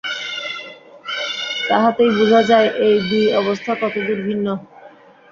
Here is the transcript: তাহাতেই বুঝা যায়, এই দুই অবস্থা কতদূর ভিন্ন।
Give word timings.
তাহাতেই 1.69 2.11
বুঝা 2.17 2.41
যায়, 2.43 2.69
এই 2.85 2.95
দুই 3.09 3.25
অবস্থা 3.41 3.71
কতদূর 3.81 4.19
ভিন্ন। 4.27 4.47